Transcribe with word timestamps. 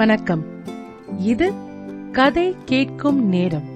வணக்கம். 0.00 0.64
இது 1.18 1.52
கதை 2.12 2.56
கேட்கும் 2.64 3.28
நேரம். 3.28 3.68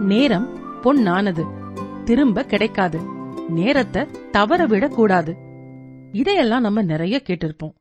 நேரம் 0.00 0.56
பொன்னானது. 0.82 1.72
திரும்ப 2.04 2.44
கிடைக்காது. 2.44 3.00
நேரத்தை 3.48 4.06
தவற 4.30 4.66
விடக்கூடாது 4.66 5.36
இதையெல்லாம் 6.12 6.60
நம்ம 6.60 6.82
நிறைய 6.82 7.22
கேட்டிருப்போம். 7.24 7.74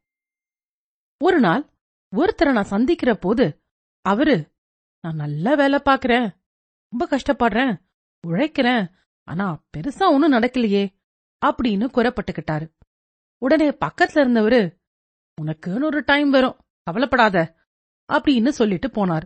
ஒரு 1.23 1.39
நாள் 1.39 1.69
ஒருத்தரை 2.15 2.51
நான் 2.51 2.63
சந்திக்கிற 2.63 3.15
போது 3.15 3.63
அவரு 4.01 4.51
நான் 5.01 5.15
நல்ல 5.15 5.55
வேலை 5.55 5.79
பாக்குறேன் 5.85 6.35
ரொம்ப 6.89 7.07
கஷ்டப்படுறேன். 7.09 7.77
உழைக்கிறேன். 8.27 8.91
ஆனா 9.23 9.63
பெருசா 9.77 10.03
ஒண்ணும் 10.11 10.31
நடக்கலையே. 10.31 10.95
அப்படின்னு 11.45 11.89
குறப்பட்டுக்கிட்டாரு 11.93 12.73
உடனே 13.37 13.69
பக்கத்துல 13.69 14.13
இருந்தவரு 14.13 14.76
உனக்குன்னு 15.41 15.83
ஒரு 15.83 16.03
டைம் 16.05 16.29
வரும். 16.29 16.57
கவலைப்படாத. 16.83 17.55
அப்படின்னு 18.13 18.47
சொல்லிட்டு 18.47 18.87
போனார். 18.87 19.21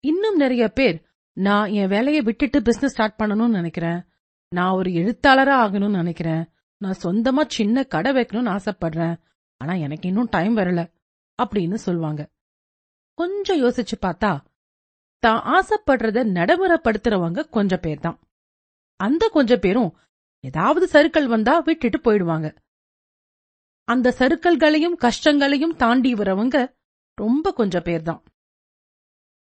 இன்னும் 0.00 0.36
நிறைய 0.36 0.68
பேர் 0.68 1.06
நான் 1.32 1.68
என் 1.68 1.88
வேலையை 1.88 2.22
விட்டுட்டு 2.22 2.62
பிசினஸ் 2.62 2.92
ஸ்டார்ட் 2.92 3.20
பண்ணணும்னு 3.20 3.50
நினைக்கிறேன். 3.50 4.04
நான் 4.48 4.72
ஒரு 4.72 4.90
எழுத்தாளரா 4.90 5.56
ஆகணும்னு 5.64 5.90
நினைக்கிறேன். 5.90 6.52
நான் 6.76 6.98
சொந்தமா 7.02 7.44
சின்ன 7.46 7.84
கடை 7.84 8.12
வைக்கணும்னு 8.12 8.58
ஆசைப்படுறேன். 8.58 9.20
ஆனா 9.56 9.72
எனக்கு 9.74 10.08
இன்னும் 10.08 10.28
டைம் 10.30 10.56
வரல. 10.56 10.92
அப்படின்னு 11.42 11.74
சொல்லுவாங்க 11.74 12.30
கொஞ்சம் 13.14 13.62
யோசிச்சு 13.62 13.96
பார்த்தா 14.02 14.44
தான் 15.18 15.42
ஆசைப்படுறத 15.44 16.24
நடைமுறைப்படுத்துறவங்க 16.30 17.48
கொஞ்சம் 17.48 17.80
பேர் 17.82 18.00
தான் 18.00 18.18
அந்த 18.96 19.28
கொஞ்சம் 19.28 19.60
பேரும் 19.60 19.96
ஏதாவது 20.40 20.86
சருக்கள் 20.86 21.26
வந்தா 21.26 21.58
விட்டுட்டு 21.58 21.98
போயிடுவாங்க. 21.98 22.56
அந்த 23.88 24.14
சருக்கல்களையும் 24.18 24.96
கஷ்டங்களையும் 24.96 25.76
தாண்டி 25.76 26.14
வரவங்க 26.14 26.74
ரொம்ப 27.14 27.52
கொஞ்சம் 27.52 27.82
பேர் 27.82 28.02
தான் 28.02 28.22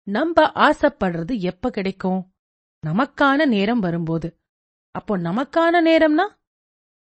நம்ம 0.07 0.41
ஆசைப்படுறது 0.43 1.39
எப்ப 1.39 1.69
கிடைக்கும்? 1.69 2.33
நமக்கான 2.83 3.45
நேரம் 3.45 3.79
வரும்போது. 3.79 4.39
அப்போ 4.91 5.17
நமக்கான 5.17 5.75
நேரம்னா 5.85 6.25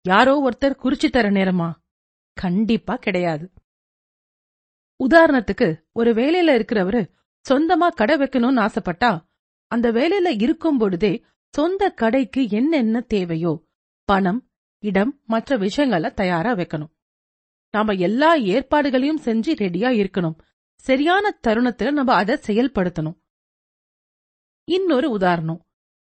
யாரோ 0.04 0.34
ஒருத்தர் 0.40 0.78
குறிச்சு 0.82 1.08
தர 1.10 1.30
நேரமா? 1.30 1.68
கண்டிப்பா 2.36 2.94
கிடையாது. 2.96 3.52
உதாரணத்துக்கு 5.00 5.68
ஒரு 5.92 6.12
வேலையில 6.12 6.50
இருக்கிறவரு 6.58 7.02
சொந்தமா 7.46 7.88
கடை 7.94 8.16
வைக்கணும்னு 8.16 8.62
ஆசைப்பட்டா 8.66 9.10
அந்த 9.70 9.92
வேலையில 9.92 10.40
இருக்கும் 10.40 10.78
பொழுதே 10.78 11.12
சொந்த 11.54 11.90
கடைக்கு 11.90 12.48
என்னென்ன 12.48 13.00
தேவையோ 13.00 13.52
பணம் 14.04 14.40
இடம் 14.82 15.20
மற்ற 15.24 15.56
விஷயங்களை 15.56 16.10
தயாரா 16.10 16.52
வைக்கணும். 16.52 16.92
நாம 17.72 17.92
எல்லா 17.92 18.34
ஏற்பாடுகளையும் 18.34 19.20
செஞ்சு 19.24 19.54
ரெடியா 19.54 19.90
இருக்கணும். 19.90 20.34
சரியான 20.74 21.38
தருணத்துல 21.46 21.90
நம்ம 21.90 22.14
அதை 22.14 22.38
செயல்படுத்தணும். 22.46 23.18
இன்னொரு 24.64 25.10
உதாரணம். 25.10 25.66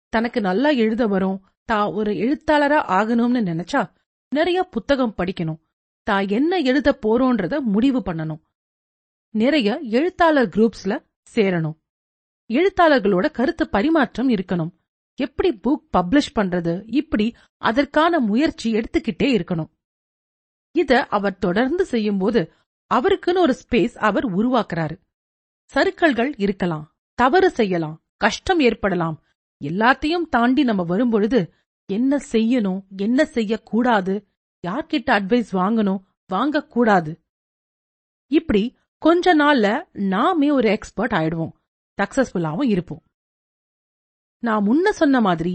தனக்கு 0.08 0.40
நல்லா 0.40 0.68
எழுத 0.68 1.06
வரும். 1.06 1.46
தா 1.64 1.90
ஒரு 1.90 2.12
எழுத்தாளரா 2.12 2.84
ஆகணும்னு 2.88 3.42
நினைச்சா 3.42 3.92
நிறைய 4.28 4.62
புத்தகம் 4.62 5.14
படிக்கணும். 5.16 5.60
தா 6.02 6.20
என்ன 6.20 6.58
எழுத 6.58 6.98
போறோன்றத 7.06 7.60
முடிவு 7.60 7.98
பண்ணணும். 7.98 8.40
நிறைய 9.30 9.78
எழுத்தாளர் 9.78 10.48
குரூப்ஸ்ல 10.48 11.06
சேரணும். 11.34 11.78
எழுத்தாளர்களோட 12.48 13.30
கருத்து 13.30 13.68
பரிமாற்றம் 13.68 14.28
இருக்கணும். 14.28 14.70
எப்படி 15.14 15.60
புக் 15.64 15.86
பப்ளிஷ் 15.96 16.34
பண்றது? 16.34 16.82
இப்படி 16.86 17.34
அதற்கான 17.56 18.18
முயற்சி 18.18 18.72
எடுத்துக்கிட்டே 18.72 19.22
இருக்கணும். 19.22 19.70
இத 20.74 21.06
அவர் 21.06 21.38
தொடர்ந்து 21.38 21.84
செய்யும்போது 21.84 22.52
அவருக்குன்னு 22.90 23.38
ஒரு 23.38 23.54
ஸ்பேஸ் 23.62 23.96
அவர் 23.98 24.26
உருவாக்குறாரு. 24.36 24.96
சருக்கள்கள் 25.72 26.32
இருக்கலாம் 26.36 26.86
தவறு 27.18 27.50
செய்யலாம் 27.50 27.96
கஷ்டம் 28.16 28.60
ஏற்படலாம் 28.60 29.16
எல்லாத்தையும் 29.60 30.28
தாண்டி 30.30 30.62
நம்ம 30.62 30.82
வரும்பொழுது 30.82 31.40
என்ன 31.88 32.16
செய்யணும் 32.32 32.80
என்ன 32.96 33.24
செய்யக்கூடாது 33.24 34.14
யார்கிட்ட 34.66 35.10
அட்வைஸ் 35.18 35.50
வாங்கணும் 35.52 36.02
வாங்கக்கூடாது. 36.32 37.12
இப்படி 38.30 38.76
கொஞ்ச 38.98 39.34
நாள்ல 39.36 39.84
நாமே 39.92 40.50
ஒரு 40.50 40.68
எக்ஸ்பர்ட் 40.68 41.12
ஆயிடுவோம் 41.12 41.54
சக்சஸ்ஃபுல்லாவும் 41.98 42.68
இருப்போம். 42.68 43.02
நான் 44.38 44.66
முன்ன 44.66 44.88
சொன்ன 44.88 45.20
மாதிரி 45.20 45.54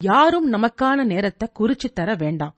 யாரும் 0.00 0.52
நமக்கான 0.52 1.04
நேரத்தை 1.04 1.48
குறிச்சு 1.58 1.88
தர 1.92 2.14
வேண்டாம். 2.14 2.56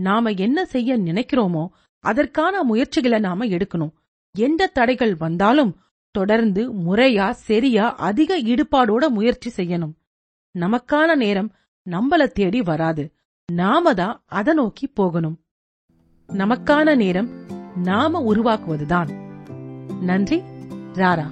நாம 0.00 0.30
என்ன 0.30 0.64
செய்ய 0.64 0.98
நினைக்கிறோமோ 0.98 1.64
அதற்கான 2.04 2.62
முயற்சிகளை 2.62 3.18
நாம 3.18 3.46
எடுக்கணும். 3.46 3.94
எந்த 4.38 4.66
தடைகள் 4.66 5.14
வந்தாலும் 5.14 5.72
தொடர்ந்து 6.10 6.62
முறையா 6.72 7.30
சரியா 7.30 7.94
அதிக 7.94 8.38
ஈடுபாடோட 8.38 9.08
முயற்சி 9.08 9.50
செய்யணும். 9.56 9.94
நமக்கான 10.58 11.14
நேரம் 11.14 11.50
நம்மள 11.90 12.26
தேடி 12.26 12.62
வராது. 12.62 13.04
நாம 13.52 13.94
தான் 13.94 14.22
அதை 14.26 14.54
நோக்கி 14.54 14.86
போகணும். 14.86 15.36
நமக்கான 16.28 16.96
நேரம் 16.96 17.30
நாம 17.76 18.22
உருவாக்குவதுதான். 18.32 19.10
நன்றி 20.00 20.42
ராரா. 20.94 21.26